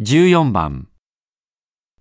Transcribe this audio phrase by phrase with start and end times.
[0.00, 0.88] 14番。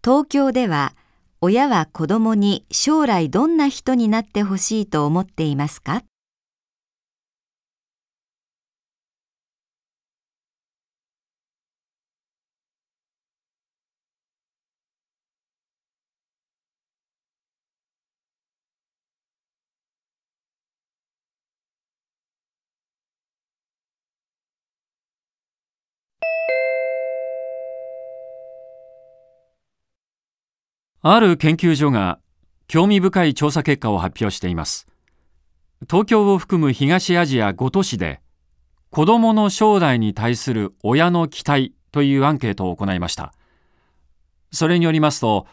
[0.04, 0.96] 東京では
[1.42, 6.02] 親は子供に将来どんな人になってほしいと思っていますか？
[31.06, 32.18] ある研究所が
[32.70, 34.88] 興味深い調査結果を発表しています。
[35.90, 38.22] 東京を含む東アジア5都市で
[38.90, 43.34] 子どもの将来に対する親の期待というアンケートを行いました。
[44.54, 45.46] それによりますと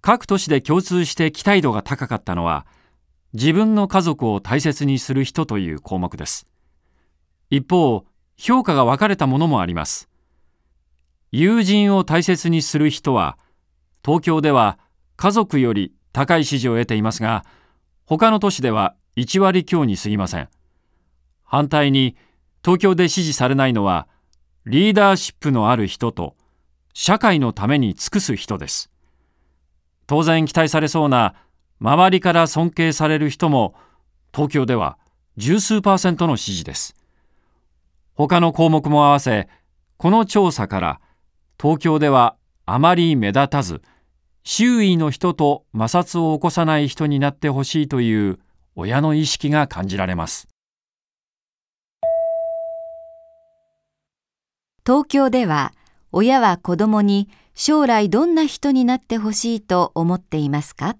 [0.00, 2.64] 各都市で共通して期待度が高かったのは
[3.34, 6.46] 自分の家族を大切にする人という項目です。
[7.50, 8.06] 一方
[8.38, 10.08] 評価が分かれたものもあります。
[11.30, 13.36] 友人を大切にする人は
[14.02, 14.78] 東京では
[15.24, 17.46] 家族より高い支持を得ていますが
[18.04, 20.50] 他の都市では1割強に過ぎません。
[21.44, 22.14] 反対に
[22.62, 24.06] 東京で支持されないのは
[24.66, 26.36] リーダーシップのある人と
[26.92, 28.90] 社会のために尽くす人です。
[30.06, 31.34] 当然期待されそうな
[31.80, 33.74] 周りから尊敬される人も
[34.30, 34.98] 東京では
[35.38, 36.94] 十数パーセントの支持です。
[38.12, 39.48] 他の項目も合わせ
[39.96, 41.00] この調査から
[41.58, 43.80] 東京ではあまり目立たず
[44.46, 48.38] 周囲の人と摩擦を起こさない人になってほしいという
[48.76, 50.48] 親の意識が感じられます。
[54.86, 55.72] 東京では
[56.12, 60.94] 親は子供に将来どんな人になってほしいと思っていますか？